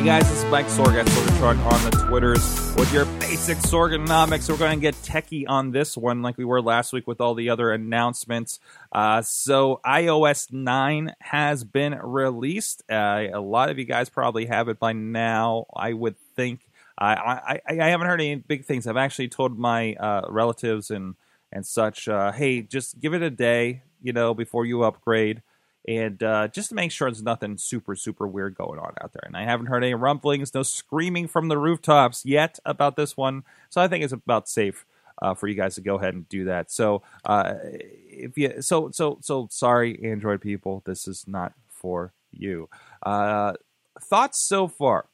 Hey 0.00 0.06
guys, 0.06 0.30
this 0.30 0.42
is 0.42 0.50
Mike 0.50 0.64
Sorg 0.68 0.98
at 0.98 1.04
Sorgatron 1.04 1.58
on 1.58 1.90
the 1.90 1.90
Twitters 1.90 2.74
with 2.74 2.90
your 2.90 3.04
basic 3.20 3.58
Sorganomics. 3.58 4.48
We're 4.48 4.56
going 4.56 4.78
to 4.78 4.80
get 4.80 4.94
techie 4.94 5.44
on 5.46 5.72
this 5.72 5.94
one 5.94 6.22
like 6.22 6.38
we 6.38 6.44
were 6.46 6.62
last 6.62 6.94
week 6.94 7.06
with 7.06 7.20
all 7.20 7.34
the 7.34 7.50
other 7.50 7.70
announcements. 7.70 8.60
Uh, 8.90 9.20
so 9.20 9.78
iOS 9.84 10.50
9 10.50 11.12
has 11.20 11.64
been 11.64 11.96
released. 11.96 12.82
Uh, 12.90 13.26
a 13.30 13.40
lot 13.40 13.68
of 13.68 13.78
you 13.78 13.84
guys 13.84 14.08
probably 14.08 14.46
have 14.46 14.70
it 14.70 14.78
by 14.78 14.94
now, 14.94 15.66
I 15.76 15.92
would 15.92 16.16
think. 16.34 16.60
I, 16.96 17.60
I, 17.68 17.82
I 17.82 17.88
haven't 17.90 18.06
heard 18.06 18.22
any 18.22 18.36
big 18.36 18.64
things. 18.64 18.86
I've 18.86 18.96
actually 18.96 19.28
told 19.28 19.58
my 19.58 19.96
uh, 19.96 20.22
relatives 20.30 20.90
and, 20.90 21.14
and 21.52 21.66
such, 21.66 22.08
uh, 22.08 22.32
hey, 22.32 22.62
just 22.62 23.00
give 23.00 23.12
it 23.12 23.20
a 23.20 23.28
day, 23.28 23.82
you 24.00 24.14
know, 24.14 24.32
before 24.32 24.64
you 24.64 24.82
upgrade 24.82 25.42
and 25.88 26.22
uh, 26.22 26.48
just 26.48 26.68
to 26.70 26.74
make 26.74 26.92
sure 26.92 27.08
there's 27.08 27.22
nothing 27.22 27.56
super 27.58 27.96
super 27.96 28.26
weird 28.26 28.54
going 28.54 28.78
on 28.78 28.94
out 29.00 29.12
there. 29.12 29.22
And 29.24 29.36
I 29.36 29.44
haven't 29.44 29.66
heard 29.66 29.84
any 29.84 29.94
rumblings, 29.94 30.54
no 30.54 30.62
screaming 30.62 31.28
from 31.28 31.48
the 31.48 31.58
rooftops 31.58 32.24
yet 32.24 32.58
about 32.64 32.96
this 32.96 33.16
one, 33.16 33.44
so 33.68 33.80
I 33.80 33.88
think 33.88 34.04
it's 34.04 34.12
about 34.12 34.48
safe 34.48 34.84
uh, 35.22 35.34
for 35.34 35.48
you 35.48 35.54
guys 35.54 35.74
to 35.74 35.80
go 35.80 35.96
ahead 35.96 36.14
and 36.14 36.28
do 36.28 36.44
that. 36.44 36.70
So 36.70 37.02
uh, 37.24 37.54
if 37.62 38.36
you 38.36 38.62
so 38.62 38.90
so 38.92 39.18
so 39.20 39.48
sorry, 39.50 40.00
Android 40.04 40.40
people, 40.40 40.82
this 40.84 41.06
is 41.06 41.24
not 41.26 41.52
for 41.68 42.12
you. 42.32 42.68
Uh, 43.02 43.54
thoughts 44.00 44.46
so 44.46 44.68
far. 44.68 45.06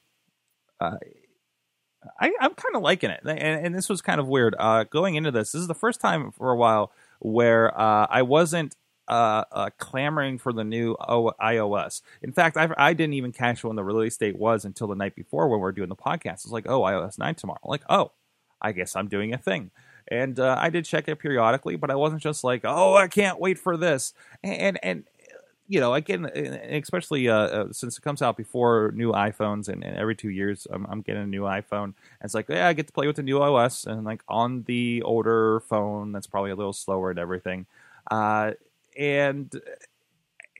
Uh, 0.81 0.97
I, 2.21 2.27
am 2.41 2.55
kind 2.55 2.77
of 2.77 2.83
liking 2.83 3.11
it, 3.11 3.21
and, 3.25 3.39
and, 3.39 3.75
this 3.75 3.89
was 3.89 4.01
kind 4.01 4.21
of 4.21 4.29
weird. 4.29 4.55
Uh, 4.59 4.85
going 4.85 5.17
into 5.17 5.33
this, 5.33 5.53
this 5.53 5.61
is 5.61 5.67
the 5.67 5.75
first 5.75 6.01
time 6.01 6.31
for 6.31 6.53
a 6.53 6.57
while 6.57 6.93
where 7.19 7.77
I 7.77 8.23
wasn't 8.23 8.77
uh, 9.09 9.45
uh, 9.53 9.71
clamoring 9.79 10.39
for 10.39 10.53
the 10.53 10.65
new 10.65 10.97
o- 11.01 11.33
iOS. 11.41 12.03
In 12.23 12.33
fact, 12.33 12.57
I, 12.57 12.69
I 12.77 12.93
didn't 12.93 13.15
even 13.15 13.33
catch 13.33 13.65
when 13.65 13.77
the 13.77 13.85
release 13.85 14.17
date 14.17 14.37
was 14.37 14.65
until 14.65 14.89
the 14.89 14.95
night 14.95 15.15
before 15.15 15.49
when 15.49 15.61
we 15.61 15.63
were 15.63 15.73
doing 15.73 15.89
the 15.89 15.97
podcast. 15.97 16.45
It's 16.45 16.51
like, 16.51 16.69
oh, 16.69 16.83
iOS 16.83 17.19
9 17.19 17.35
tomorrow. 17.35 17.61
like, 17.65 17.83
oh, 17.89 18.13
I 18.61 18.73
guess 18.73 18.97
I'm 18.97 19.09
doing 19.09 19.33
a 19.35 19.39
thing. 19.39 19.71
And 20.09 20.39
uh, 20.39 20.57
I 20.59 20.71
did 20.71 20.85
check 20.85 21.09
it 21.09 21.17
periodically, 21.17 21.77
but 21.77 21.91
I 21.91 21.97
wasn't 21.97 22.23
just 22.23 22.45
like, 22.45 22.63
oh, 22.65 22.95
I 22.95 23.09
can't 23.09 23.41
wait 23.41 23.59
for 23.59 23.77
this. 23.77 24.15
And 24.43 24.79
and 24.83 25.05
you 25.69 25.81
know, 25.81 25.95
again, 25.95 26.27
especially 26.27 27.29
uh, 27.29 27.35
uh, 27.35 27.73
since 27.73 27.99
it 27.99 28.03
comes 28.03 28.23
out 28.23 28.37
before 28.37 28.93
new 28.95 29.13
iPhones, 29.13 29.69
and, 29.69 29.83
and 29.83 29.97
every 29.97 30.15
two 30.15 30.31
years 30.31 30.67
I'm, 30.71 30.87
I'm, 30.87 31.01
getting 31.01 31.23
a 31.23 31.27
new 31.27 31.43
iPhone. 31.43 31.85
And 31.85 31.95
it's 32.23 32.35
like, 32.35 32.49
yeah, 32.49 32.69
I 32.69 32.73
get 32.73 32.87
to 32.87 32.93
play 32.93 33.07
with 33.07 33.17
the 33.17 33.23
new 33.23 33.43
OS, 33.43 33.85
and 33.85 34.05
like 34.05 34.23
on 34.29 34.63
the 34.65 35.03
older 35.03 35.61
phone, 35.61 36.13
that's 36.13 36.29
probably 36.29 36.53
a 36.53 36.57
little 36.57 36.73
slower 36.73 37.11
and 37.11 37.19
everything. 37.19 37.67
Uh, 38.11 38.53
and 38.99 39.53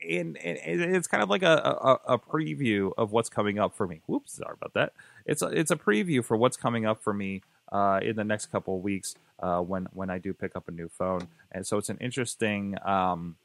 and, 0.07 0.37
and 0.37 0.95
it's 0.95 1.07
kind 1.07 1.23
of 1.23 1.29
like 1.29 1.41
a, 1.41 1.99
a, 2.07 2.13
a, 2.13 2.19
preview 2.19 2.91
of 2.99 3.11
what's 3.11 3.29
coming 3.29 3.57
up 3.57 3.75
for 3.75 3.87
me. 3.87 4.01
Whoops, 4.05 4.33
sorry 4.33 4.53
about 4.53 4.73
that. 4.75 4.93
It's 5.25 5.41
a, 5.41 5.47
it's 5.47 5.71
a 5.71 5.75
preview 5.75 6.23
for 6.23 6.37
what's 6.37 6.55
coming 6.55 6.85
up 6.85 7.01
for 7.01 7.13
me 7.13 7.41
uh, 7.71 7.99
in 8.03 8.15
the 8.15 8.23
next 8.23 8.47
couple 8.47 8.75
of 8.75 8.83
weeks 8.83 9.15
uh, 9.39 9.59
when 9.59 9.87
when 9.93 10.09
I 10.09 10.19
do 10.19 10.33
pick 10.33 10.55
up 10.55 10.67
a 10.67 10.71
new 10.71 10.87
phone. 10.87 11.27
And 11.51 11.65
so 11.65 11.77
it's 11.77 11.89
an 11.89 11.97
interesting 11.99 12.77
um, 12.85 13.37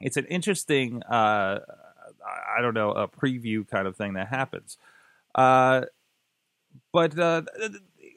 it's 0.00 0.16
an 0.16 0.26
interesting 0.26 1.02
uh, 1.02 1.60
I 2.56 2.60
don't 2.60 2.74
know 2.74 2.92
a 2.92 3.08
preview 3.08 3.68
kind 3.68 3.86
of 3.86 3.96
thing 3.96 4.14
that 4.14 4.28
happens. 4.28 4.78
Uh, 5.34 5.82
but 6.92 7.18
uh, 7.18 7.42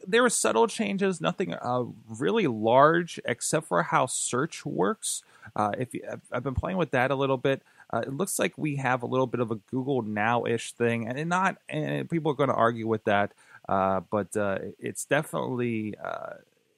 there 0.08 0.24
were 0.24 0.30
subtle 0.30 0.68
changes, 0.68 1.22
nothing 1.22 1.54
uh, 1.54 1.84
really 2.08 2.48
large, 2.48 3.20
except 3.26 3.68
for 3.68 3.84
how 3.84 4.06
search 4.06 4.66
works. 4.66 5.24
Uh, 5.56 5.72
if 5.78 5.94
you, 5.94 6.02
I've 6.32 6.44
been 6.44 6.56
playing 6.56 6.78
with 6.78 6.92
that 6.92 7.12
a 7.12 7.16
little 7.16 7.38
bit, 7.38 7.62
uh, 7.92 8.00
it 8.00 8.14
looks 8.14 8.40
like 8.40 8.58
we 8.58 8.78
have 8.78 9.04
a 9.04 9.06
little 9.06 9.28
bit 9.28 9.40
of 9.40 9.52
a 9.52 9.56
Google 9.56 10.02
Now 10.02 10.46
ish 10.46 10.74
thing, 10.74 11.08
and 11.08 11.30
not. 11.30 11.58
And 11.70 12.10
people 12.10 12.32
are 12.32 12.36
going 12.36 12.50
to 12.50 12.56
argue 12.56 12.88
with 12.88 13.04
that, 13.06 13.34
uh, 13.70 14.02
but 14.10 14.36
uh, 14.36 14.60
it's 14.80 15.06
definitely 15.06 15.96
uh, 16.04 16.36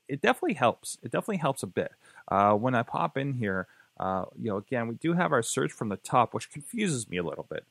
it 0.07 0.21
definitely 0.21 0.55
helps. 0.55 0.97
It 1.03 1.11
definitely 1.11 1.37
helps 1.37 1.63
a 1.63 1.67
bit 1.67 1.91
when 2.29 2.75
I 2.75 2.83
pop 2.83 3.17
in 3.17 3.33
here. 3.33 3.67
you 3.99 4.49
know, 4.49 4.57
again, 4.57 4.87
we 4.87 4.95
do 4.95 5.13
have 5.13 5.31
our 5.31 5.43
search 5.43 5.71
from 5.71 5.89
the 5.89 5.97
top, 5.97 6.33
which 6.33 6.51
confuses 6.51 7.09
me 7.09 7.17
a 7.17 7.23
little 7.23 7.45
bit 7.49 7.63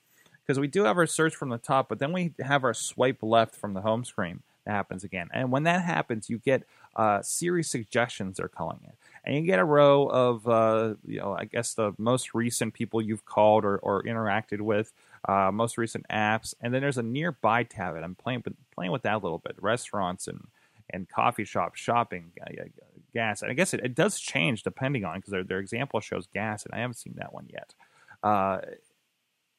because 0.42 0.60
we 0.60 0.68
do 0.68 0.84
have 0.84 0.96
our 0.96 1.06
search 1.06 1.34
from 1.34 1.48
the 1.48 1.58
top, 1.58 1.88
but 1.88 1.98
then 1.98 2.12
we 2.12 2.32
have 2.40 2.62
our 2.62 2.74
swipe 2.74 3.22
left 3.22 3.56
from 3.56 3.74
the 3.74 3.80
home 3.80 4.04
screen 4.04 4.42
happens 4.66 5.04
again. 5.04 5.28
And 5.32 5.50
when 5.50 5.64
that 5.64 5.82
happens, 5.82 6.28
you 6.28 6.38
get 6.38 6.64
uh, 6.94 7.22
Siri 7.22 7.62
suggestions, 7.62 8.36
they're 8.36 8.48
calling 8.48 8.80
it. 8.84 8.94
And 9.24 9.34
you 9.34 9.42
get 9.42 9.58
a 9.58 9.64
row 9.64 10.06
of, 10.06 10.48
uh, 10.48 10.94
you 11.04 11.18
know, 11.18 11.36
I 11.36 11.46
guess 11.46 11.74
the 11.74 11.92
most 11.98 12.34
recent 12.34 12.74
people 12.74 13.02
you've 13.02 13.24
called 13.24 13.64
or, 13.64 13.78
or 13.78 14.02
interacted 14.04 14.60
with, 14.60 14.92
uh, 15.28 15.50
most 15.52 15.78
recent 15.78 16.06
apps. 16.08 16.54
And 16.60 16.72
then 16.72 16.80
there's 16.80 16.98
a 16.98 17.02
nearby 17.02 17.64
tab, 17.64 17.96
and 17.96 18.04
I'm 18.04 18.14
playing, 18.14 18.42
with 18.44 18.54
playing 18.74 18.92
with 18.92 19.02
that 19.02 19.14
a 19.14 19.18
little 19.18 19.38
bit. 19.38 19.56
Restaurants 19.60 20.28
and, 20.28 20.46
and 20.90 21.08
coffee 21.08 21.44
shops, 21.44 21.80
shopping, 21.80 22.30
uh, 22.40 22.64
gas. 23.12 23.42
And 23.42 23.50
I 23.50 23.54
guess 23.54 23.74
it, 23.74 23.80
it 23.82 23.94
does 23.96 24.20
change 24.20 24.62
depending 24.62 25.04
on, 25.04 25.16
because 25.16 25.32
their, 25.32 25.44
their 25.44 25.58
example 25.58 26.00
shows 26.00 26.28
gas, 26.32 26.64
and 26.64 26.72
I 26.74 26.78
haven't 26.78 26.94
seen 26.94 27.14
that 27.16 27.32
one 27.32 27.48
yet. 27.52 27.74
Uh, 28.22 28.58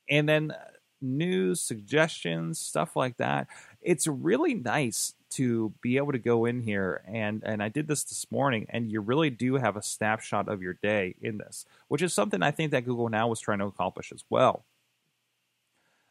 and 0.10 0.30
then 0.30 0.54
news, 1.02 1.62
suggestions, 1.62 2.60
stuff 2.60 2.96
like 2.96 3.18
that. 3.18 3.48
It's 3.82 4.08
really 4.08 4.54
nice 4.54 5.14
to 5.30 5.74
be 5.82 5.98
able 5.98 6.14
to 6.14 6.20
go 6.20 6.46
in 6.46 6.62
here 6.62 7.02
and 7.06 7.44
and 7.46 7.62
I 7.62 7.68
did 7.68 7.88
this 7.88 8.04
this 8.04 8.26
morning 8.32 8.66
and 8.70 8.90
you 8.90 9.02
really 9.02 9.30
do 9.30 9.56
have 9.56 9.76
a 9.76 9.84
snapshot 9.84 10.48
of 10.48 10.62
your 10.62 10.74
day 10.76 11.16
in 11.22 11.38
this, 11.38 11.66
which 11.90 12.02
is 12.02 12.14
something 12.14 12.42
I 12.42 12.52
think 12.52 12.72
that 12.72 12.86
Google 12.86 13.10
Now 13.10 13.28
was 13.28 13.40
trying 13.40 13.60
to 13.60 13.66
accomplish 13.66 14.12
as 14.14 14.24
well. 14.30 14.64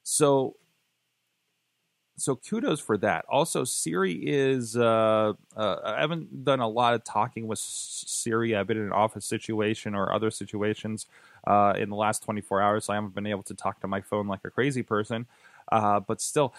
So 0.03 0.57
so 2.17 2.37
kudos 2.37 2.81
for 2.81 2.97
that. 2.99 3.25
Also, 3.29 3.65
Siri 3.65 4.15
is. 4.15 4.77
Uh, 4.77 5.35
uh, 5.57 5.77
I 5.85 6.01
haven't 6.01 6.45
done 6.45 6.61
a 6.61 6.69
lot 6.69 6.95
of 6.95 7.05
talking 7.05 7.47
with 7.47 7.59
Siri. 7.59 8.57
I've 8.57 8.67
been 8.67 8.79
in 8.79 8.85
an 8.85 8.93
office 8.93 9.27
situation 9.27 9.95
or 9.95 10.13
other 10.13 10.31
situations 10.31 11.07
uh, 11.47 11.75
in 11.77 11.91
the 11.91 11.97
last 11.97 12.23
24 12.25 12.63
hours. 12.63 12.85
So 12.87 12.93
I 12.93 12.97
haven't 12.97 13.15
been 13.15 13.27
able 13.27 13.43
to 13.45 13.55
talk 13.55 13.81
to 13.81 13.87
my 13.87 14.01
phone 14.01 14.27
like 14.27 14.41
a 14.45 14.51
crazy 14.51 14.83
person. 14.83 15.27
Uh, 15.71 16.01
but 16.01 16.21
still, 16.21 16.55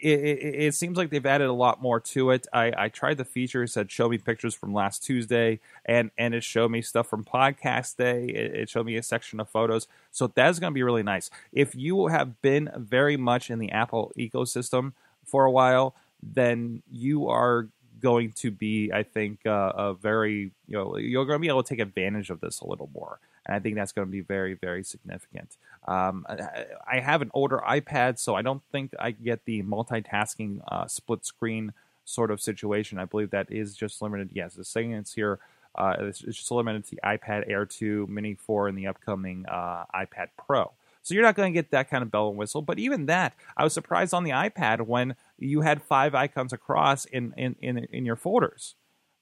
it, 0.00 0.20
it, 0.20 0.54
it, 0.66 0.74
seems 0.74 0.96
like 0.96 1.10
they've 1.10 1.24
added 1.24 1.48
a 1.48 1.52
lot 1.52 1.80
more 1.80 2.00
to 2.00 2.30
it. 2.30 2.46
I, 2.52 2.72
I 2.76 2.88
tried 2.88 3.18
the 3.18 3.24
feature, 3.24 3.62
it 3.62 3.68
said 3.68 3.90
show 3.90 4.08
me 4.08 4.18
pictures 4.18 4.54
from 4.54 4.72
last 4.72 5.02
Tuesday, 5.02 5.60
and, 5.84 6.10
and 6.16 6.34
it 6.34 6.42
showed 6.42 6.70
me 6.70 6.82
stuff 6.82 7.08
from 7.08 7.24
podcast 7.24 7.96
day. 7.96 8.24
It, 8.24 8.54
it 8.54 8.68
showed 8.68 8.86
me 8.86 8.96
a 8.96 9.02
section 9.02 9.40
of 9.40 9.48
photos. 9.48 9.86
So 10.10 10.26
that's 10.26 10.58
going 10.58 10.72
to 10.72 10.74
be 10.74 10.82
really 10.82 11.02
nice. 11.02 11.30
If 11.52 11.74
you 11.74 12.08
have 12.08 12.40
been 12.42 12.70
very 12.76 13.16
much 13.16 13.50
in 13.50 13.58
the 13.58 13.70
Apple 13.70 14.12
ecosystem 14.16 14.92
for 15.24 15.44
a 15.44 15.50
while, 15.50 15.94
then 16.22 16.82
you 16.90 17.28
are 17.28 17.68
going 18.00 18.32
to 18.32 18.50
be, 18.50 18.90
I 18.92 19.02
think, 19.02 19.46
uh, 19.46 19.72
a 19.74 19.94
very, 19.94 20.52
you 20.66 20.76
know, 20.76 20.96
you're 20.96 21.24
going 21.24 21.36
to 21.36 21.40
be 21.40 21.48
able 21.48 21.62
to 21.62 21.68
take 21.68 21.80
advantage 21.80 22.30
of 22.30 22.40
this 22.40 22.60
a 22.60 22.66
little 22.66 22.90
more 22.94 23.20
and 23.46 23.56
I 23.56 23.58
think 23.58 23.74
that's 23.74 23.92
going 23.92 24.06
to 24.06 24.12
be 24.12 24.20
very, 24.20 24.54
very 24.54 24.84
significant. 24.84 25.56
Um, 25.88 26.26
I 26.28 27.00
have 27.00 27.22
an 27.22 27.30
older 27.34 27.60
iPad, 27.66 28.18
so 28.18 28.34
I 28.34 28.42
don't 28.42 28.62
think 28.70 28.92
I 28.98 29.10
get 29.12 29.44
the 29.44 29.62
multitasking 29.62 30.60
uh, 30.68 30.86
split 30.86 31.24
screen 31.24 31.72
sort 32.04 32.30
of 32.30 32.40
situation. 32.40 32.98
I 32.98 33.06
believe 33.06 33.30
that 33.30 33.50
is 33.50 33.74
just 33.74 34.00
limited. 34.02 34.30
Yes, 34.32 34.54
the 34.54 34.80
it's 34.92 35.14
here. 35.14 35.38
Uh, 35.74 35.94
it's, 36.00 36.22
it's, 36.22 36.36
just 36.36 36.50
limited 36.50 36.84
to 36.84 36.90
the 36.96 37.00
iPad 37.04 37.48
Air 37.48 37.64
2, 37.64 38.06
Mini 38.08 38.34
4, 38.34 38.68
and 38.68 38.76
the 38.76 38.88
upcoming 38.88 39.46
uh, 39.48 39.84
iPad 39.94 40.28
Pro. 40.36 40.72
So 41.10 41.14
you're 41.14 41.24
not 41.24 41.34
going 41.34 41.52
to 41.52 41.58
get 41.58 41.72
that 41.72 41.90
kind 41.90 42.04
of 42.04 42.10
bell 42.12 42.28
and 42.28 42.38
whistle. 42.38 42.62
But 42.62 42.78
even 42.78 43.06
that, 43.06 43.34
I 43.56 43.64
was 43.64 43.72
surprised 43.72 44.14
on 44.14 44.22
the 44.22 44.30
iPad 44.30 44.82
when 44.82 45.16
you 45.40 45.62
had 45.62 45.82
five 45.82 46.14
icons 46.14 46.52
across 46.52 47.04
in 47.04 47.34
in 47.36 47.56
in, 47.60 47.78
in 47.78 48.04
your 48.04 48.14
folders. 48.14 48.76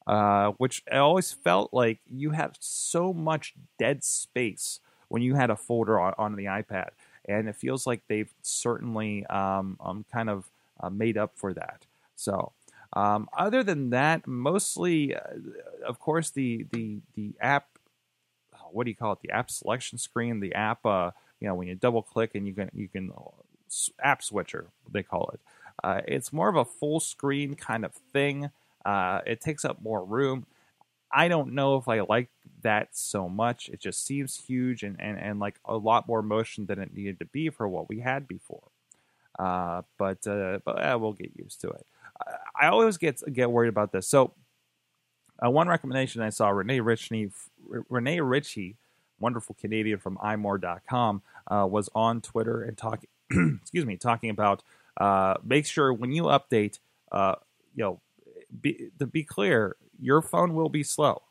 Uh, 0.06 0.53
which 0.59 0.82
I 0.93 0.98
always 0.98 1.32
felt 1.32 1.72
like 1.72 2.00
you 2.06 2.32
have 2.32 2.56
so 2.60 3.15
much 3.15 3.54
dead 3.78 4.04
space 4.04 4.81
when 5.09 5.22
you 5.22 5.34
had 5.34 5.48
a 5.48 5.56
folder 5.56 5.98
on, 5.98 6.13
on 6.18 6.36
the 6.36 6.45
iPad, 6.45 6.91
and 7.27 7.48
it 7.48 7.57
feels 7.57 7.86
like 7.86 8.03
they've 8.07 8.33
certainly 8.42 9.24
um, 9.27 9.78
um, 9.80 10.04
kind 10.13 10.28
of 10.28 10.51
uh, 10.80 10.91
made 10.91 11.16
up 11.16 11.33
for 11.36 11.54
that. 11.54 11.86
So, 12.16 12.53
um, 12.92 13.30
other 13.36 13.63
than 13.63 13.89
that, 13.91 14.27
mostly, 14.27 15.15
uh, 15.15 15.21
of 15.86 15.98
course, 16.01 16.28
the 16.28 16.66
the 16.71 16.98
the 17.15 17.33
app. 17.41 17.68
What 18.72 18.84
do 18.84 18.91
you 18.91 18.97
call 18.97 19.13
it? 19.13 19.21
The 19.22 19.30
app 19.30 19.51
selection 19.51 19.97
screen. 19.97 20.41
The 20.41 20.54
app. 20.54 20.84
Uh, 20.84 21.13
you 21.41 21.49
know, 21.49 21.55
when 21.55 21.69
you 21.69 21.75
double 21.75 22.03
click 22.03 22.35
and 22.35 22.47
you 22.47 22.55
can 22.55 22.71
you 22.75 22.89
can 22.89 23.13
app 24.01 24.23
switcher. 24.23 24.67
They 24.91 25.03
call 25.03 25.31
it. 25.35 25.41
Uh, 25.83 26.01
it's 26.07 26.33
more 26.33 26.49
of 26.49 26.57
a 26.57 26.65
full 26.65 27.01
screen 27.01 27.55
kind 27.55 27.85
of 27.85 27.93
thing. 28.13 28.51
Uh, 28.85 29.21
it 29.27 29.41
takes 29.41 29.65
up 29.65 29.81
more 29.83 30.05
room. 30.05 30.47
I 31.13 31.29
don't 31.29 31.55
know 31.55 31.77
if 31.77 31.89
I 31.89 32.01
like 32.01 32.29
that 32.63 32.89
so 32.93 33.29
much. 33.29 33.69
It 33.69 33.81
just 33.81 34.05
seems 34.05 34.37
huge 34.37 34.83
and, 34.83 34.97
and, 34.99 35.19
and 35.19 35.41
like 35.41 35.59
a 35.65 35.77
lot 35.77 36.07
more 36.07 36.23
motion 36.23 36.67
than 36.67 36.79
it 36.79 36.93
needed 36.95 37.19
to 37.21 37.25
be 37.27 37.49
for 37.49 37.69
what 37.69 37.89
we 37.89 38.01
had 38.01 38.29
before. 38.29 38.69
Uh, 39.39 39.83
but 39.99 40.27
uh, 40.27 40.59
but 40.65 40.85
uh, 40.85 40.99
we'll 41.01 41.13
get 41.13 41.31
used 41.37 41.61
to 41.61 41.69
it. 41.69 41.87
I, 42.61 42.67
always 42.67 42.97
get 42.97 43.23
get 43.33 43.51
worried 43.51 43.69
about 43.69 43.93
this. 43.93 44.09
So 44.09 44.33
uh, 45.45 45.49
one 45.49 45.69
recommendation 45.69 46.21
I 46.23 46.31
saw 46.31 46.49
Renee 46.49 46.81
Ritchie, 46.81 47.31
Rene 47.89 48.21
Ritchie, 48.21 48.77
wonderful 49.20 49.56
Canadian 49.60 49.98
from 49.98 50.16
imore.com, 50.18 51.22
uh, 51.48 51.66
was 51.70 51.88
on 51.94 52.20
Twitter 52.20 52.62
and 52.62 52.76
talking 52.76 53.09
excuse 53.60 53.84
me, 53.84 53.97
talking 53.97 54.30
about 54.30 54.62
uh, 54.97 55.34
make 55.44 55.66
sure 55.66 55.92
when 55.92 56.12
you 56.12 56.24
update, 56.24 56.78
uh, 57.12 57.36
you 57.74 57.84
know, 57.84 58.00
be, 58.60 58.91
to 58.98 59.06
be 59.06 59.22
clear, 59.22 59.76
your 60.00 60.22
phone 60.22 60.54
will 60.54 60.68
be 60.68 60.82
slow. 60.82 61.22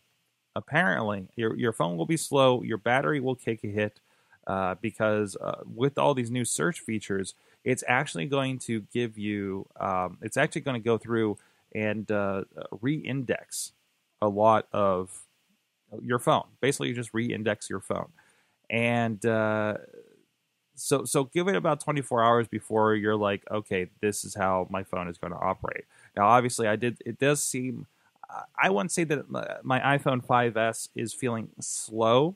Apparently, 0.56 1.28
your 1.36 1.56
your 1.56 1.72
phone 1.72 1.98
will 1.98 2.06
be 2.06 2.18
slow. 2.18 2.64
Your 2.64 2.78
battery 2.78 3.20
will 3.20 3.36
kick 3.36 3.64
a 3.64 3.68
hit 3.68 4.00
uh, 4.48 4.76
because 4.82 5.36
uh, 5.36 5.62
with 5.72 5.98
all 5.98 6.14
these 6.14 6.32
new 6.32 6.46
search 6.46 6.80
features, 6.80 7.36
it's 7.64 7.84
actually 7.88 8.26
going 8.26 8.58
to 8.60 8.82
give 8.94 9.18
you. 9.18 9.68
Um, 9.80 10.18
it's 10.22 10.38
actually 10.38 10.62
going 10.62 10.82
to 10.82 10.84
go 10.84 10.98
through 10.98 11.38
and 11.76 12.10
uh, 12.10 12.46
re-index 12.82 13.74
a 14.22 14.28
lot 14.28 14.68
of 14.72 15.27
your 16.02 16.20
phone. 16.20 16.46
Basically, 16.62 16.90
you 16.90 16.94
just 16.96 17.14
re-index 17.14 17.70
your 17.70 17.80
phone, 17.80 18.10
and 18.70 19.26
uh, 19.26 19.76
so 20.76 21.06
so 21.06 21.26
give 21.26 21.48
it 21.48 21.56
about 21.56 21.80
24 21.80 22.24
hours 22.24 22.48
before 22.48 22.96
you're 22.96 23.16
like, 23.16 23.44
okay, 23.52 23.88
this 24.02 24.24
is 24.24 24.36
how 24.36 24.68
my 24.70 24.84
phone 24.84 25.08
is 25.08 25.18
going 25.18 25.34
to 25.34 25.40
operate. 25.40 25.86
Now, 26.16 26.28
obviously, 26.28 26.68
I 26.68 26.76
did. 26.76 27.02
It 27.06 27.18
does 27.20 27.42
seem. 27.42 27.88
I 28.62 28.70
wouldn't 28.70 28.92
say 28.92 29.06
that 29.06 29.30
my 29.64 29.80
iPhone 29.80 30.24
5s 30.26 30.90
is 30.96 31.14
feeling 31.14 31.50
slow, 31.62 32.36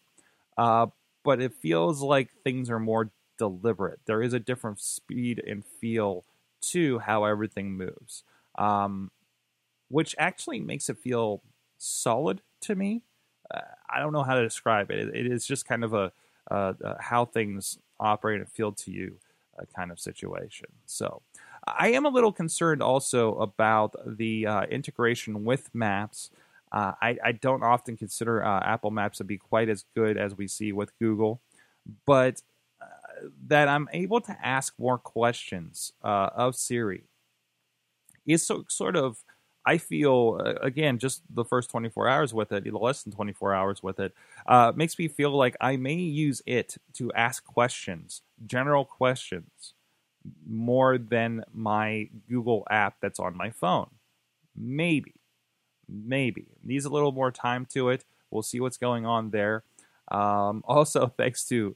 uh, 0.58 0.88
but 1.24 1.42
it 1.42 1.54
feels 1.54 2.02
like 2.02 2.30
things 2.44 2.70
are 2.70 2.80
more 2.80 3.12
deliberate. 3.38 4.00
There 4.06 4.22
is 4.22 4.34
a 4.34 4.40
different 4.40 4.80
speed 4.80 5.44
and 5.46 5.66
feel 5.66 6.24
to 6.72 7.00
how 7.00 7.26
everything 7.26 7.74
moves, 7.74 8.24
um, 8.58 9.12
which 9.90 10.16
actually 10.18 10.60
makes 10.60 10.90
it 10.90 10.98
feel 10.98 11.42
solid 11.78 12.42
to 12.62 12.76
me. 12.76 13.02
I 13.90 14.00
don't 14.00 14.14
know 14.14 14.24
how 14.24 14.36
to 14.36 14.44
describe 14.44 14.92
it. 14.92 15.14
it, 15.14 15.26
is 15.26 15.46
just 15.46 15.68
kind 15.68 15.84
of 15.84 15.94
a 15.94 16.12
uh, 16.50 16.74
uh, 16.84 16.96
how 17.00 17.26
things 17.26 17.78
operate 18.00 18.40
and 18.40 18.50
feel 18.50 18.72
to 18.72 18.92
you 18.92 19.16
uh, 19.60 19.64
kind 19.76 19.92
of 19.92 20.00
situation. 20.00 20.68
So 20.86 21.22
I 21.66 21.92
am 21.92 22.06
a 22.06 22.10
little 22.10 22.32
concerned 22.32 22.82
also 22.82 23.36
about 23.36 23.96
the 24.18 24.48
uh, 24.48 24.64
integration 24.64 25.46
with 25.46 25.70
Maps. 25.74 26.32
Uh, 26.72 26.94
I, 27.02 27.18
I, 27.24 27.32
don't 27.34 27.64
often 27.64 27.98
consider 27.98 28.44
uh, 28.44 28.62
Apple 28.64 28.92
Maps 28.92 29.18
to 29.18 29.26
be 29.26 29.38
quite 29.38 29.70
as 29.70 29.86
good 29.94 30.18
as 30.18 30.36
we 30.38 30.48
see 30.48 30.72
with 30.72 30.98
Google, 31.00 31.42
but 32.06 32.42
that 33.48 33.68
I'm 33.68 33.90
able 33.92 34.22
to 34.22 34.38
ask 34.42 34.74
more 34.80 34.98
questions 34.98 35.92
of 36.02 36.56
Siri 36.56 37.04
is 38.26 38.46
so, 38.46 38.66
sort 38.68 38.96
of, 38.96 39.24
I 39.66 39.78
feel, 39.78 40.42
uh, 40.44 40.54
again, 40.62 40.98
just 40.98 41.22
the 41.30 41.46
first 41.46 41.70
24 41.70 42.08
hours 42.08 42.34
with 42.34 42.52
it, 42.52 42.72
less 42.74 43.04
than 43.04 43.14
24 43.14 43.54
hours 43.54 43.84
with 43.84 44.00
it, 44.00 44.14
makes 44.76 44.98
me 44.98 45.08
feel 45.08 45.32
like 45.32 45.56
I 45.62 45.78
may 45.78 45.96
use 45.96 46.42
it 46.46 46.78
to 46.96 47.12
ask 47.14 47.46
questions, 47.46 48.22
general 48.46 48.86
questions 48.86 49.74
more 50.48 50.98
than 50.98 51.44
my 51.54 52.10
Google 52.30 52.66
app 52.70 52.96
that's 53.02 53.20
on 53.20 53.36
my 53.36 53.50
phone. 53.50 53.90
Maybe. 54.56 55.14
Maybe. 55.88 56.48
Needs 56.64 56.86
a 56.86 56.90
little 56.90 57.12
more 57.12 57.32
time 57.32 57.66
to 57.74 57.90
it. 57.90 58.06
We'll 58.30 58.44
see 58.44 58.60
what's 58.60 58.78
going 58.78 59.06
on 59.06 59.32
there. 59.32 59.64
Um, 60.10 60.64
also, 60.68 61.08
thanks 61.18 61.44
to 61.46 61.76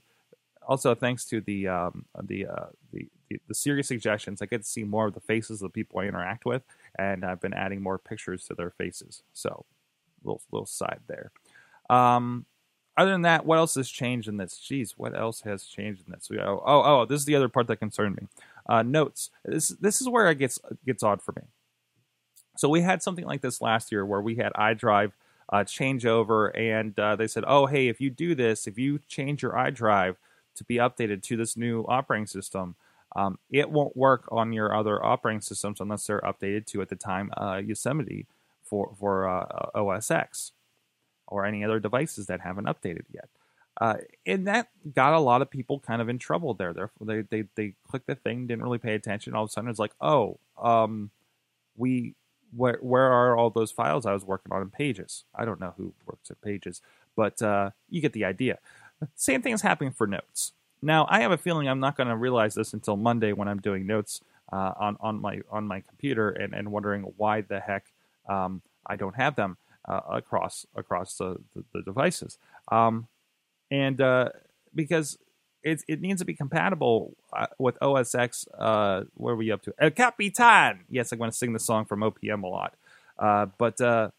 also 0.66 0.94
thanks 0.94 1.24
to 1.26 1.40
the 1.40 1.68
um, 1.68 2.04
the, 2.22 2.46
uh, 2.46 2.66
the, 2.92 3.08
the 3.28 3.40
the 3.48 3.54
Siri 3.54 3.82
suggestions, 3.82 4.42
I 4.42 4.46
get 4.46 4.62
to 4.62 4.68
see 4.68 4.84
more 4.84 5.06
of 5.06 5.14
the 5.14 5.20
faces 5.20 5.62
of 5.62 5.70
the 5.70 5.72
people 5.72 6.00
I 6.00 6.04
interact 6.04 6.44
with, 6.44 6.62
and 6.98 7.24
I've 7.24 7.40
been 7.40 7.54
adding 7.54 7.82
more 7.82 7.98
pictures 7.98 8.46
to 8.46 8.54
their 8.54 8.70
faces. 8.70 9.22
So, 9.32 9.64
little 10.24 10.42
little 10.50 10.66
side 10.66 11.00
there. 11.06 11.30
Um, 11.90 12.46
other 12.96 13.10
than 13.10 13.22
that, 13.22 13.44
what 13.44 13.58
else 13.58 13.74
has 13.74 13.90
changed 13.90 14.26
in 14.26 14.38
this? 14.38 14.58
Jeez, 14.58 14.92
what 14.96 15.16
else 15.16 15.42
has 15.42 15.64
changed 15.64 16.04
in 16.06 16.12
this? 16.12 16.30
Oh, 16.32 16.62
oh, 16.64 16.82
oh 16.84 17.04
this 17.04 17.20
is 17.20 17.26
the 17.26 17.36
other 17.36 17.48
part 17.48 17.66
that 17.66 17.76
concerned 17.76 18.16
me. 18.16 18.26
Uh, 18.68 18.82
notes. 18.82 19.30
This 19.44 19.68
this 19.68 20.00
is 20.00 20.08
where 20.08 20.30
it 20.30 20.36
gets 20.36 20.58
gets 20.84 21.02
odd 21.02 21.20
for 21.20 21.32
me. 21.32 21.42
So 22.56 22.68
we 22.68 22.80
had 22.80 23.02
something 23.02 23.26
like 23.26 23.42
this 23.42 23.60
last 23.60 23.92
year 23.92 24.06
where 24.06 24.22
we 24.22 24.36
had 24.36 24.52
iDrive 24.54 25.12
uh, 25.52 25.58
changeover, 25.58 26.56
and 26.58 26.98
uh, 26.98 27.16
they 27.16 27.26
said, 27.26 27.44
"Oh, 27.46 27.66
hey, 27.66 27.88
if 27.88 28.00
you 28.00 28.10
do 28.10 28.34
this, 28.34 28.66
if 28.66 28.78
you 28.78 28.98
change 29.08 29.42
your 29.42 29.52
iDrive 29.52 30.16
to 30.56 30.64
be 30.64 30.76
updated 30.76 31.22
to 31.24 31.36
this 31.36 31.56
new 31.56 31.84
operating 31.86 32.26
system, 32.26 32.76
um, 33.16 33.38
it 33.50 33.70
won't 33.70 33.96
work 33.96 34.28
on 34.30 34.52
your 34.52 34.74
other 34.74 35.04
operating 35.04 35.40
systems 35.40 35.80
unless 35.80 36.06
they're 36.06 36.20
updated 36.20 36.66
to 36.66 36.82
at 36.82 36.88
the 36.90 36.96
time 36.96 37.32
uh, 37.36 37.60
Yosemite 37.64 38.26
for 38.62 38.92
for 38.98 39.28
uh, 39.28 39.70
OS 39.74 40.10
X." 40.10 40.52
or 41.28 41.44
any 41.44 41.64
other 41.64 41.80
devices 41.80 42.26
that 42.26 42.40
haven't 42.40 42.66
updated 42.66 43.04
yet. 43.12 43.28
Uh, 43.78 43.96
and 44.24 44.46
that 44.46 44.68
got 44.94 45.12
a 45.12 45.20
lot 45.20 45.42
of 45.42 45.50
people 45.50 45.80
kind 45.80 46.00
of 46.00 46.08
in 46.08 46.18
trouble 46.18 46.54
there. 46.54 46.74
They 47.00 47.22
they 47.22 47.44
they 47.56 47.74
clicked 47.86 48.06
the 48.06 48.14
thing, 48.14 48.46
didn't 48.46 48.62
really 48.62 48.78
pay 48.78 48.94
attention. 48.94 49.34
All 49.34 49.44
of 49.44 49.50
a 49.50 49.52
sudden, 49.52 49.68
it's 49.68 49.78
like, 49.78 49.92
oh, 50.00 50.38
um, 50.60 51.10
we 51.76 52.14
where 52.56 52.78
where 52.80 53.12
are 53.12 53.36
all 53.36 53.50
those 53.50 53.70
files 53.70 54.06
I 54.06 54.14
was 54.14 54.24
working 54.24 54.52
on 54.52 54.62
in 54.62 54.70
Pages? 54.70 55.24
I 55.34 55.44
don't 55.44 55.60
know 55.60 55.74
who 55.76 55.92
works 56.06 56.30
at 56.30 56.40
Pages, 56.40 56.80
but 57.14 57.42
uh, 57.42 57.70
you 57.90 58.00
get 58.00 58.14
the 58.14 58.24
idea. 58.24 58.58
Same 59.14 59.42
thing 59.42 59.52
is 59.52 59.60
happening 59.60 59.92
for 59.92 60.06
Notes. 60.06 60.52
Now, 60.82 61.06
I 61.08 61.20
have 61.20 61.32
a 61.32 61.38
feeling 61.38 61.68
I'm 61.68 61.80
not 61.80 61.96
going 61.96 62.08
to 62.08 62.16
realize 62.16 62.54
this 62.54 62.72
until 62.72 62.96
Monday 62.96 63.32
when 63.32 63.48
I'm 63.48 63.60
doing 63.60 63.86
notes 63.86 64.20
uh, 64.52 64.72
on 64.78 64.96
on 65.00 65.20
my 65.20 65.40
on 65.50 65.66
my 65.66 65.80
computer 65.80 66.30
and, 66.30 66.54
and 66.54 66.70
wondering 66.70 67.02
why 67.16 67.40
the 67.40 67.60
heck 67.60 67.86
um, 68.28 68.62
I 68.86 68.96
don't 68.96 69.16
have 69.16 69.36
them 69.36 69.56
uh, 69.86 70.00
across 70.08 70.66
across 70.74 71.16
the, 71.16 71.36
the, 71.54 71.64
the 71.72 71.82
devices, 71.82 72.38
um, 72.70 73.08
and 73.70 74.00
uh, 74.00 74.30
because 74.74 75.18
it 75.62 75.82
it 75.88 76.00
needs 76.00 76.20
to 76.20 76.24
be 76.24 76.34
compatible 76.34 77.16
uh, 77.32 77.46
with 77.58 77.76
OS 77.82 78.14
X. 78.14 78.46
Uh, 78.56 79.04
where 79.14 79.34
are 79.34 79.36
we 79.36 79.50
up 79.50 79.62
to? 79.62 79.74
El 79.78 79.90
Capitan. 79.90 80.84
Yes, 80.88 81.12
I'm 81.12 81.18
going 81.18 81.30
to 81.30 81.36
sing 81.36 81.52
the 81.52 81.58
song 81.58 81.84
from 81.84 82.00
OPM 82.00 82.44
a 82.44 82.46
lot, 82.46 82.74
uh, 83.18 83.46
but 83.58 83.80
uh, 83.80 84.10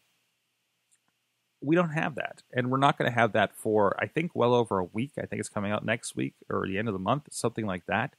we 1.68 1.76
don't 1.76 1.90
have 1.90 2.14
that, 2.16 2.42
and 2.52 2.70
we're 2.70 2.78
not 2.78 2.98
going 2.98 3.10
to 3.10 3.14
have 3.14 3.32
that 3.32 3.54
for 3.54 3.94
I 4.00 4.06
think 4.06 4.32
well 4.34 4.54
over 4.54 4.78
a 4.78 4.84
week. 4.84 5.12
I 5.18 5.26
think 5.26 5.40
it's 5.40 5.48
coming 5.48 5.72
out 5.72 5.84
next 5.84 6.16
week 6.16 6.34
or 6.50 6.66
the 6.66 6.78
end 6.78 6.88
of 6.88 6.94
the 6.94 6.98
month, 6.98 7.28
something 7.30 7.66
like 7.66 7.86
that. 7.86 8.14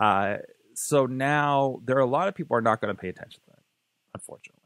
Uh, 0.00 0.38
so 0.74 1.06
now 1.06 1.80
there 1.84 1.96
are 1.96 2.00
a 2.00 2.06
lot 2.06 2.28
of 2.28 2.34
people 2.34 2.56
are 2.56 2.62
not 2.62 2.80
going 2.80 2.94
to 2.94 3.00
pay 3.00 3.08
attention 3.08 3.40
to 3.44 3.50
that, 3.50 3.62
unfortunately 4.14 4.62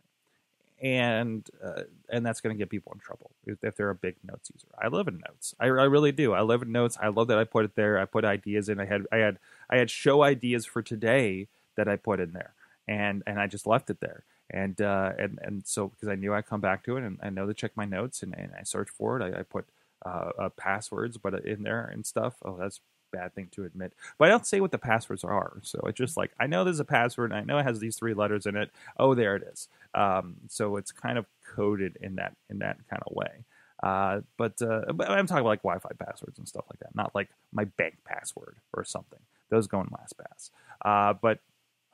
and 0.81 1.49
uh, 1.65 1.83
and 2.11 2.25
that's 2.25 2.41
going 2.41 2.55
to 2.55 2.59
get 2.59 2.69
people 2.69 2.93
in 2.93 2.99
trouble 3.01 3.31
if, 3.47 3.63
if, 3.63 3.77
they're 3.77 3.91
a 3.91 3.95
big 3.95 4.17
notes 4.23 4.51
user. 4.53 4.69
I 4.79 4.89
live 4.89 5.09
in 5.09 5.23
notes. 5.27 5.55
I, 5.59 5.67
I, 5.67 5.85
really 5.85 6.13
do. 6.13 6.35
I 6.35 6.43
live 6.43 6.63
in 6.63 6.73
notes. 6.73 6.99
I 7.01 7.09
love 7.09 7.29
that 7.29 7.39
I 7.39 7.45
put 7.45 7.65
it 7.65 7.75
there. 7.77 7.99
I 7.99 8.05
put 8.05 8.25
ideas 8.25 8.69
in. 8.69 8.79
I 8.79 8.85
had 8.85 9.07
I 9.11 9.17
had 9.17 9.39
I 9.71 9.79
had 9.79 9.91
show 9.91 10.23
ideas 10.23 10.67
for 10.67 10.83
today 10.83 11.49
that 11.77 11.89
I 11.89 11.97
put 11.97 12.21
in 12.21 12.33
there, 12.33 12.53
and 12.87 13.23
and 13.27 13.41
I 13.41 13.47
just 13.47 13.67
left 13.67 13.89
it 13.89 14.01
there. 14.01 14.25
And 14.51 14.81
uh, 14.81 15.13
and 15.19 15.39
and 15.43 15.67
so 15.67 15.89
because 15.89 16.09
I 16.09 16.15
knew 16.15 16.33
I'd 16.33 16.47
come 16.47 16.61
back 16.61 16.85
to 16.85 16.97
it, 16.97 17.03
and 17.03 17.19
I 17.23 17.31
know 17.31 17.47
to 17.47 17.55
check 17.55 17.73
my 17.75 17.85
notes, 17.85 18.23
and, 18.23 18.35
and 18.37 18.53
I 18.59 18.63
search 18.63 18.89
for 18.91 19.21
it. 19.21 19.25
I, 19.25 19.41
I 19.41 19.43
put 19.43 19.67
uh, 20.05 20.31
uh, 20.39 20.49
passwords, 20.51 21.17
but 21.19 21.45
in 21.45 21.63
there 21.63 21.85
and 21.85 22.07
stuff. 22.07 22.35
Oh, 22.45 22.57
that's 22.57 22.81
bad 23.13 23.35
thing 23.35 23.49
to 23.53 23.65
admit. 23.65 23.93
But 24.19 24.27
I 24.27 24.29
don't 24.31 24.47
say 24.47 24.61
what 24.61 24.73
the 24.73 24.79
passwords 24.79 25.25
are. 25.25 25.59
So 25.63 25.81
it's 25.87 25.99
just 25.99 26.17
like, 26.17 26.33
I 26.39 26.47
know 26.47 26.65
there's 26.65 26.81
a 26.81 26.85
password 26.85 27.31
and 27.33 27.39
I 27.41 27.45
know 27.45 27.59
it 27.59 27.65
has 27.65 27.79
these 27.79 27.97
three 27.97 28.15
letters 28.15 28.47
in 28.47 28.57
it. 28.57 28.71
Oh, 28.99 29.15
there 29.15 29.37
it 29.37 29.43
is. 29.51 29.69
Um, 29.95 30.37
so 30.49 30.77
it's 30.77 30.93
kind 30.93 31.19
of 31.19 31.27
coded 31.55 31.97
in 32.01 32.17
that, 32.17 32.37
in 32.51 32.59
that 32.59 32.77
kind 32.89 33.03
of 33.07 33.15
way. 33.15 33.45
Uh, 33.83 34.21
but, 34.37 34.61
uh, 34.63 34.93
but 34.93 35.11
I'm 35.11 35.27
talking 35.27 35.41
about 35.41 35.51
like 35.51 35.63
Wi-Fi 35.63 35.91
passwords 36.05 36.39
and 36.39 36.49
stuff 36.49 36.65
like 36.71 36.81
that, 36.81 36.95
not 36.95 37.15
like 37.15 37.29
my 37.53 37.65
bank 37.65 37.97
password 38.05 38.57
or 38.73 38.85
something. 38.85 39.21
Those 39.51 39.67
go 39.67 39.81
in 39.81 39.87
LastPass. 39.87 40.51
Uh, 40.85 41.15
but 41.15 41.39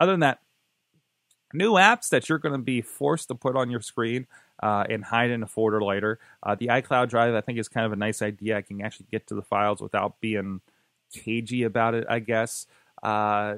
other 0.00 0.12
than 0.12 0.21
that, 0.21 0.40
new 1.52 1.73
apps 1.73 2.09
that 2.11 2.28
you're 2.28 2.38
going 2.38 2.54
to 2.54 2.59
be 2.59 2.80
forced 2.80 3.28
to 3.28 3.35
put 3.35 3.56
on 3.56 3.71
your 3.71 3.80
screen 3.80 4.26
uh, 4.62 4.85
and 4.88 5.04
hide 5.04 5.30
in 5.30 5.42
a 5.42 5.47
folder 5.47 5.82
later. 5.82 6.18
Uh, 6.42 6.54
the 6.54 6.68
iCloud 6.68 7.09
Drive, 7.09 7.35
I 7.35 7.40
think, 7.40 7.59
is 7.59 7.68
kind 7.68 7.87
of 7.87 7.92
a 7.92 7.97
nice 7.97 8.23
idea. 8.23 8.56
I 8.56 8.62
can 8.62 8.80
actually 8.80 9.06
get 9.11 9.26
to 9.28 9.35
the 9.35 9.42
files 9.42 9.80
without 9.80 10.21
being 10.21 10.61
cagey 11.12 11.64
about 11.64 11.94
it, 11.94 12.04
I 12.09 12.21
guess. 12.21 12.66
Uh, 13.02 13.56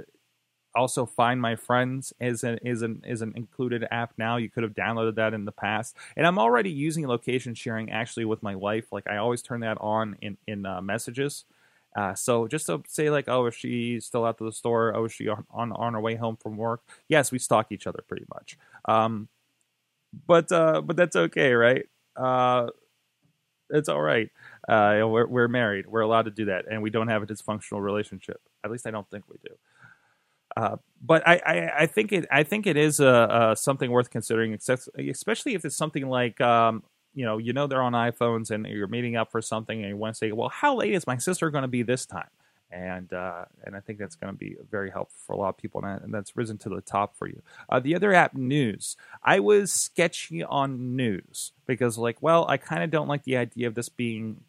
also, 0.74 1.06
Find 1.06 1.40
My 1.40 1.54
Friends 1.54 2.12
is 2.20 2.42
an 2.42 2.58
is 2.64 2.82
an 2.82 3.02
is 3.06 3.22
an 3.22 3.32
included 3.36 3.86
app 3.92 4.14
now. 4.18 4.36
You 4.36 4.50
could 4.50 4.64
have 4.64 4.74
downloaded 4.74 5.14
that 5.16 5.32
in 5.32 5.44
the 5.44 5.52
past, 5.52 5.96
and 6.16 6.26
I'm 6.26 6.38
already 6.38 6.70
using 6.70 7.06
location 7.06 7.54
sharing 7.54 7.92
actually 7.92 8.24
with 8.24 8.42
my 8.42 8.56
wife. 8.56 8.90
Like 8.90 9.06
I 9.08 9.18
always 9.18 9.40
turn 9.40 9.60
that 9.60 9.78
on 9.80 10.16
in 10.20 10.36
in 10.48 10.66
uh, 10.66 10.80
messages. 10.82 11.44
Uh, 11.94 12.14
so 12.14 12.48
just 12.48 12.66
to 12.66 12.82
say 12.88 13.10
like, 13.10 13.28
oh, 13.28 13.46
is 13.46 13.54
she 13.54 14.00
still 14.00 14.24
out 14.24 14.38
to 14.38 14.44
the 14.44 14.52
store? 14.52 14.94
Oh, 14.96 15.04
is 15.04 15.12
she 15.12 15.28
on, 15.28 15.44
on, 15.50 15.72
on 15.72 15.94
her 15.94 16.00
way 16.00 16.16
home 16.16 16.36
from 16.36 16.56
work? 16.56 16.82
Yes, 17.08 17.30
we 17.30 17.38
stalk 17.38 17.70
each 17.70 17.86
other 17.86 18.02
pretty 18.06 18.26
much. 18.34 18.58
Um, 18.86 19.28
but 20.26 20.50
uh, 20.50 20.80
but 20.80 20.96
that's 20.96 21.16
okay, 21.16 21.52
right? 21.52 21.86
Uh, 22.16 22.68
it's 23.70 23.88
all 23.88 24.00
right. 24.00 24.30
Uh, 24.68 25.02
we're, 25.04 25.26
we're 25.26 25.48
married. 25.48 25.86
We're 25.86 26.02
allowed 26.02 26.26
to 26.26 26.30
do 26.30 26.46
that, 26.46 26.66
and 26.70 26.82
we 26.82 26.90
don't 26.90 27.08
have 27.08 27.22
a 27.22 27.26
dysfunctional 27.26 27.80
relationship. 27.80 28.40
At 28.64 28.70
least 28.70 28.86
I 28.86 28.90
don't 28.90 29.08
think 29.10 29.24
we 29.28 29.36
do. 29.42 29.54
Uh, 30.56 30.76
but 31.02 31.26
I, 31.26 31.40
I, 31.44 31.70
I, 31.80 31.86
think 31.86 32.12
it 32.12 32.26
I 32.30 32.44
think 32.44 32.66
it 32.68 32.76
is 32.76 33.00
uh, 33.00 33.06
uh, 33.06 33.54
something 33.56 33.90
worth 33.90 34.10
considering, 34.10 34.54
especially 34.54 35.54
if 35.54 35.64
it's 35.64 35.76
something 35.76 36.08
like 36.08 36.40
um, 36.40 36.84
you 37.14 37.24
know 37.24 37.38
you 37.38 37.52
know 37.52 37.66
they're 37.66 37.82
on 37.82 37.92
iPhones 37.92 38.50
and 38.50 38.66
you're 38.66 38.88
meeting 38.88 39.16
up 39.16 39.30
for 39.30 39.42
something 39.42 39.80
and 39.80 39.88
you 39.88 39.96
want 39.96 40.14
to 40.14 40.18
say, 40.18 40.32
well, 40.32 40.48
how 40.48 40.76
late 40.76 40.94
is 40.94 41.06
my 41.06 41.16
sister 41.16 41.50
going 41.50 41.62
to 41.62 41.68
be 41.68 41.82
this 41.82 42.06
time? 42.06 42.28
and 42.74 43.12
uh, 43.12 43.44
and 43.62 43.76
I 43.76 43.80
think 43.80 43.98
that's 43.98 44.16
going 44.16 44.32
to 44.32 44.38
be 44.38 44.56
very 44.70 44.90
helpful 44.90 45.16
for 45.26 45.32
a 45.34 45.36
lot 45.36 45.50
of 45.50 45.56
people, 45.56 45.84
and, 45.84 46.12
that's 46.12 46.36
risen 46.36 46.58
to 46.58 46.68
the 46.68 46.80
top 46.80 47.16
for 47.16 47.28
you. 47.28 47.40
Uh, 47.68 47.78
the 47.78 47.94
other 47.94 48.12
app, 48.12 48.34
News, 48.34 48.96
I 49.22 49.38
was 49.40 49.72
sketchy 49.72 50.42
on 50.42 50.96
News 50.96 51.52
because, 51.66 51.96
like, 51.96 52.20
well, 52.20 52.46
I 52.48 52.56
kind 52.56 52.82
of 52.82 52.90
don't 52.90 53.08
like 53.08 53.22
the 53.24 53.36
idea 53.36 53.68
of 53.68 53.74
this 53.74 53.88
being 53.88 54.40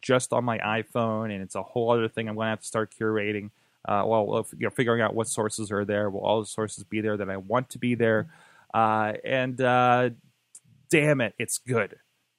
just 0.00 0.32
on 0.32 0.44
my 0.44 0.58
iPhone, 0.58 1.32
and 1.32 1.42
it's 1.42 1.54
a 1.54 1.62
whole 1.62 1.90
other 1.90 2.08
thing 2.08 2.28
I'm 2.28 2.36
going 2.36 2.46
to 2.46 2.50
have 2.50 2.60
to 2.60 2.66
start 2.66 2.94
curating. 2.98 3.50
Uh, 3.86 4.04
well, 4.06 4.46
you 4.56 4.66
know, 4.66 4.70
figuring 4.70 5.02
out 5.02 5.14
what 5.14 5.28
sources 5.28 5.70
are 5.70 5.84
there. 5.84 6.08
Will 6.08 6.20
all 6.20 6.40
the 6.40 6.46
sources 6.46 6.84
be 6.84 7.00
there 7.00 7.16
that 7.16 7.28
I 7.28 7.36
want 7.36 7.68
to 7.70 7.78
be 7.78 7.94
there? 7.94 8.28
Uh, 8.72 9.14
and 9.24 9.60
uh, 9.60 10.10
damn 10.92 11.22
it, 11.22 11.34
it's 11.38 11.56
good. 11.58 11.96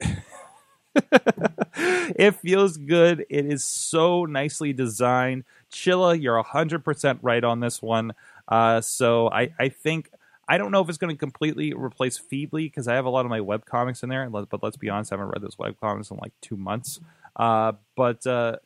it 0.94 2.36
feels 2.36 2.76
good. 2.76 3.26
It 3.28 3.46
is 3.46 3.64
so 3.64 4.26
nicely 4.26 4.72
designed. 4.72 5.42
Chilla, 5.72 6.20
you're 6.20 6.40
100% 6.40 7.18
right 7.20 7.42
on 7.42 7.58
this 7.58 7.82
one. 7.82 8.12
Uh, 8.48 8.80
so 8.80 9.28
I, 9.30 9.52
I 9.58 9.68
think. 9.68 10.08
I 10.46 10.58
don't 10.58 10.70
know 10.70 10.82
if 10.82 10.90
it's 10.90 10.98
going 10.98 11.14
to 11.14 11.18
completely 11.18 11.72
replace 11.72 12.20
Feedly 12.20 12.66
because 12.66 12.86
I 12.86 12.94
have 12.96 13.06
a 13.06 13.08
lot 13.08 13.24
of 13.24 13.30
my 13.30 13.40
web 13.40 13.64
comics 13.64 14.02
in 14.02 14.10
there. 14.10 14.28
But 14.28 14.62
let's 14.62 14.76
be 14.76 14.90
honest, 14.90 15.10
I 15.10 15.14
haven't 15.14 15.28
read 15.28 15.40
those 15.40 15.58
web 15.58 15.80
comics 15.80 16.10
in 16.10 16.18
like 16.18 16.34
two 16.42 16.58
months. 16.58 17.00
Uh, 17.34 17.72
but 17.96 18.26
uh, 18.26 18.56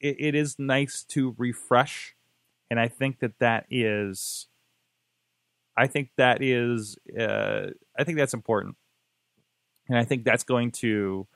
it, 0.00 0.16
it 0.20 0.34
is 0.36 0.60
nice 0.60 1.02
to 1.08 1.34
refresh, 1.36 2.14
and 2.70 2.78
I 2.78 2.86
think 2.86 3.18
that 3.18 3.36
that 3.40 3.66
is, 3.68 4.46
I 5.76 5.88
think 5.88 6.10
that 6.18 6.40
is, 6.40 6.96
uh, 7.18 7.70
I 7.98 8.04
think 8.04 8.16
that's 8.16 8.32
important, 8.34 8.76
and 9.88 9.98
I 9.98 10.04
think 10.04 10.24
that's 10.24 10.44
going 10.44 10.72
to 10.72 11.26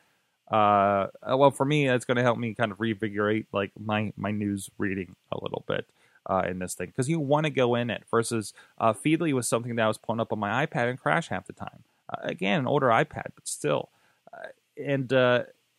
uh, 0.53 1.07
well, 1.27 1.51
for 1.51 1.65
me, 1.65 1.87
that's 1.87 2.05
going 2.05 2.19
to 2.19 2.23
help 2.23 2.39
me 2.39 2.55
kind 2.55 2.73
of 2.73 2.81
reinvigorate 2.81 3.47
like 3.53 3.73
my 3.81 4.13
my 4.17 4.31
news 4.31 4.71
reading 4.77 5.17
a 5.33 5.43
little 5.43 5.65
bit 5.67 5.87
uh, 6.29 6.43
in 6.47 6.59
this 6.59 6.75
thing 6.75 6.89
because 6.89 7.09
you 7.09 7.19
want 7.19 7.45
to 7.45 7.51
go 7.51 7.75
in 7.75 7.89
it. 7.91 8.05
Versus 8.11 8.53
uh, 8.79 8.93
Feedly 8.93 9.33
was 9.33 9.49
something 9.49 9.75
that 9.77 9.83
I 9.83 9.89
was 9.89 9.99
pulling 9.99 10.21
up 10.21 10.33
on 10.33 10.39
my 10.39 10.67
iPad 10.67 10.91
and 10.91 10.99
crash 10.99 11.29
half 11.29 11.47
the 11.47 11.55
time. 11.55 11.85
Uh, 12.09 12.19
again, 12.23 12.61
an 12.61 12.67
older 12.67 12.89
iPad, 12.89 13.31
but 13.35 13.49
still, 13.49 13.89
uh, 14.33 14.49
and 14.77 15.11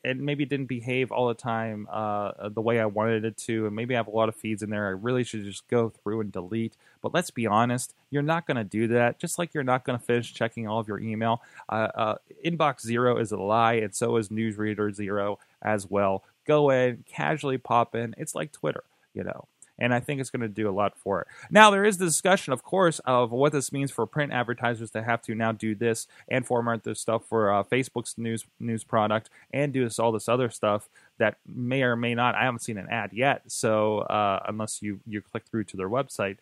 and 0.03 0.21
maybe 0.21 0.43
it 0.43 0.49
didn't 0.49 0.67
behave 0.67 1.11
all 1.11 1.27
the 1.27 1.33
time 1.33 1.87
uh, 1.91 2.49
the 2.49 2.61
way 2.61 2.79
I 2.79 2.85
wanted 2.85 3.25
it 3.25 3.37
to, 3.37 3.67
and 3.67 3.75
maybe 3.75 3.95
I 3.95 3.97
have 3.97 4.07
a 4.07 4.11
lot 4.11 4.29
of 4.29 4.35
feeds 4.35 4.61
in 4.63 4.69
there. 4.69 4.87
I 4.87 4.91
really 4.91 5.23
should 5.23 5.45
just 5.45 5.67
go 5.67 5.89
through 5.89 6.21
and 6.21 6.31
delete. 6.31 6.75
But 7.01 7.13
let's 7.13 7.31
be 7.31 7.47
honest, 7.47 7.93
you're 8.09 8.21
not 8.21 8.45
going 8.45 8.57
to 8.57 8.63
do 8.63 8.87
that. 8.89 9.19
Just 9.19 9.39
like 9.39 9.53
you're 9.53 9.63
not 9.63 9.85
going 9.85 9.97
to 9.97 10.05
finish 10.05 10.33
checking 10.33 10.67
all 10.67 10.79
of 10.79 10.87
your 10.87 10.99
email. 10.99 11.41
Uh, 11.69 11.87
uh, 11.95 12.15
inbox 12.45 12.81
zero 12.81 13.17
is 13.17 13.31
a 13.31 13.37
lie, 13.37 13.75
and 13.75 13.95
so 13.95 14.17
is 14.17 14.29
newsreader 14.29 14.93
zero 14.93 15.39
as 15.61 15.89
well. 15.89 16.23
Go 16.45 16.69
in, 16.69 17.03
casually 17.07 17.57
pop 17.57 17.95
in. 17.95 18.13
It's 18.17 18.35
like 18.35 18.51
Twitter, 18.51 18.83
you 19.13 19.23
know 19.23 19.47
and 19.79 19.93
I 19.93 19.99
think 19.99 20.21
it's 20.21 20.29
going 20.29 20.41
to 20.41 20.47
do 20.47 20.69
a 20.69 20.71
lot 20.71 20.97
for 20.97 21.21
it. 21.21 21.27
Now, 21.49 21.71
there 21.71 21.85
is 21.85 21.97
the 21.97 22.05
discussion, 22.05 22.53
of 22.53 22.63
course, 22.63 22.99
of 23.05 23.31
what 23.31 23.51
this 23.51 23.71
means 23.71 23.91
for 23.91 24.05
print 24.05 24.31
advertisers 24.31 24.91
to 24.91 25.03
have 25.03 25.21
to 25.23 25.35
now 25.35 25.51
do 25.51 25.75
this 25.75 26.07
and 26.27 26.45
format 26.45 26.83
this 26.83 26.99
stuff 26.99 27.25
for 27.27 27.51
uh, 27.51 27.63
Facebook's 27.63 28.17
news 28.17 28.45
news 28.59 28.83
product 28.83 29.29
and 29.51 29.73
do 29.73 29.83
this 29.83 29.99
all 29.99 30.11
this 30.11 30.29
other 30.29 30.49
stuff 30.49 30.89
that 31.17 31.37
may 31.45 31.83
or 31.83 31.95
may 31.95 32.15
not. 32.15 32.35
I 32.35 32.43
haven't 32.43 32.61
seen 32.61 32.77
an 32.77 32.87
ad 32.89 33.11
yet, 33.13 33.43
so 33.47 33.99
uh, 33.99 34.43
unless 34.47 34.81
you 34.81 34.99
you 35.07 35.21
click 35.21 35.43
through 35.49 35.65
to 35.65 35.77
their 35.77 35.89
website, 35.89 36.37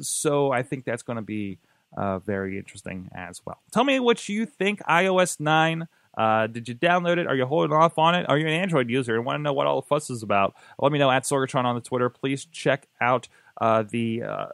so 0.00 0.52
I 0.52 0.62
think 0.62 0.84
that's 0.84 1.02
going 1.02 1.16
to 1.16 1.22
be 1.22 1.58
uh, 1.96 2.18
very 2.18 2.58
interesting 2.58 3.10
as 3.14 3.40
well. 3.44 3.58
Tell 3.72 3.84
me 3.84 4.00
what 4.00 4.28
you 4.28 4.46
think. 4.46 4.82
iOS 4.84 5.38
nine. 5.40 5.88
Uh, 6.16 6.46
did 6.46 6.68
you 6.68 6.74
download 6.74 7.18
it? 7.18 7.26
Are 7.26 7.34
you 7.34 7.46
holding 7.46 7.76
off 7.76 7.98
on 7.98 8.14
it? 8.14 8.26
Are 8.28 8.38
you 8.38 8.46
an 8.46 8.52
Android 8.52 8.88
user 8.88 9.16
and 9.16 9.24
want 9.24 9.38
to 9.38 9.42
know 9.42 9.52
what 9.52 9.66
all 9.66 9.80
the 9.80 9.86
fuss 9.86 10.10
is 10.10 10.22
about? 10.22 10.54
Let 10.78 10.92
me 10.92 10.98
know 10.98 11.10
at 11.10 11.24
Sorgatron 11.24 11.64
on 11.64 11.74
the 11.74 11.80
Twitter. 11.80 12.08
Please 12.08 12.44
check 12.44 12.88
out 13.00 13.28
uh, 13.60 13.84
the 13.88 14.22
uh, 14.22 14.46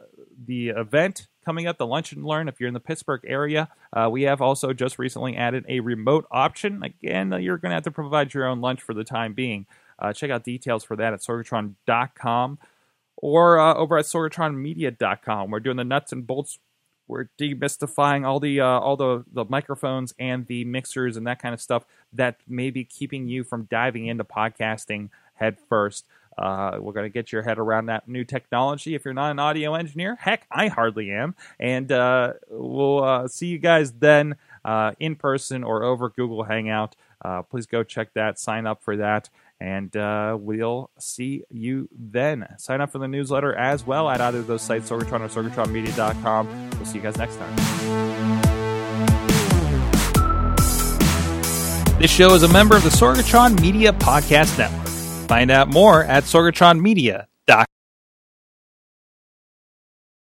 the 0.45 0.69
event 0.69 1.27
coming 1.43 1.67
up, 1.67 1.77
the 1.77 1.87
Lunch 1.87 2.11
and 2.11 2.25
Learn. 2.25 2.47
If 2.47 2.59
you're 2.59 2.67
in 2.67 2.73
the 2.73 2.79
Pittsburgh 2.79 3.21
area, 3.25 3.69
uh, 3.93 4.09
we 4.11 4.23
have 4.23 4.41
also 4.41 4.73
just 4.73 4.99
recently 4.99 5.35
added 5.35 5.65
a 5.67 5.79
remote 5.79 6.25
option. 6.31 6.83
Again, 6.83 7.31
you're 7.39 7.57
going 7.57 7.71
to 7.71 7.75
have 7.75 7.83
to 7.83 7.91
provide 7.91 8.33
your 8.33 8.45
own 8.45 8.61
lunch 8.61 8.81
for 8.81 8.93
the 8.93 9.03
time 9.03 9.33
being. 9.33 9.65
Uh, 9.99 10.13
check 10.13 10.31
out 10.31 10.43
details 10.43 10.83
for 10.83 10.95
that 10.95 11.13
at 11.13 11.19
sorgatron.com 11.19 12.59
or 13.17 13.59
uh, 13.59 13.73
over 13.75 13.97
at 13.97 14.05
sorgatronmedia.com. 14.05 15.51
We're 15.51 15.59
doing 15.59 15.77
the 15.77 15.83
nuts 15.83 16.11
and 16.11 16.25
bolts 16.25 16.59
we're 17.11 17.25
demystifying 17.37 18.25
all 18.25 18.39
the 18.39 18.61
uh, 18.61 18.65
all 18.65 18.95
the 18.95 19.25
the 19.33 19.43
microphones 19.49 20.13
and 20.17 20.47
the 20.47 20.63
mixers 20.63 21.17
and 21.17 21.27
that 21.27 21.41
kind 21.41 21.53
of 21.53 21.59
stuff 21.59 21.83
that 22.13 22.37
may 22.47 22.71
be 22.71 22.85
keeping 22.85 23.27
you 23.27 23.43
from 23.43 23.67
diving 23.69 24.07
into 24.07 24.23
podcasting 24.23 25.09
head 25.35 25.57
first. 25.67 26.05
Uh, 26.37 26.77
we're 26.79 26.93
going 26.93 27.05
to 27.05 27.09
get 27.09 27.33
your 27.33 27.41
head 27.41 27.59
around 27.59 27.87
that 27.87 28.07
new 28.07 28.23
technology. 28.23 28.95
If 28.95 29.03
you're 29.03 29.13
not 29.13 29.31
an 29.31 29.39
audio 29.39 29.75
engineer, 29.75 30.15
heck, 30.15 30.47
I 30.49 30.69
hardly 30.69 31.11
am. 31.11 31.35
And 31.59 31.91
uh, 31.91 32.33
we'll 32.49 33.03
uh, 33.03 33.27
see 33.27 33.47
you 33.47 33.59
guys 33.59 33.91
then 33.91 34.37
uh, 34.63 34.91
in 34.99 35.15
person 35.15 35.63
or 35.63 35.83
over 35.83 36.09
Google 36.09 36.43
Hangout. 36.43 36.95
Uh, 37.23 37.41
please 37.43 37.65
go 37.65 37.83
check 37.83 38.13
that, 38.13 38.39
sign 38.39 38.65
up 38.65 38.83
for 38.83 38.97
that. 38.97 39.29
And 39.59 39.95
uh, 39.95 40.37
we'll 40.39 40.89
see 40.97 41.43
you 41.51 41.87
then. 41.95 42.47
Sign 42.57 42.81
up 42.81 42.91
for 42.91 42.97
the 42.97 43.07
newsletter 43.07 43.53
as 43.53 43.85
well 43.85 44.09
at 44.09 44.19
either 44.19 44.39
of 44.39 44.47
those 44.47 44.63
sites, 44.63 44.89
Sorgatron 44.89 45.21
or 45.21 45.29
SorgatronMedia.com. 45.29 46.69
We'll 46.71 46.85
see 46.85 46.97
you 46.97 47.03
guys 47.03 47.17
next 47.17 47.37
time. 47.37 47.55
This 51.99 52.09
show 52.09 52.33
is 52.33 52.41
a 52.41 52.47
member 52.47 52.75
of 52.75 52.81
the 52.81 52.89
Sorgatron 52.89 53.61
Media 53.61 53.93
Podcast 53.93 54.57
Network. 54.57 54.87
Find 55.27 55.51
out 55.51 55.67
more 55.67 56.03
at 56.03 56.23
sorgatronmedia.com. 56.23 57.27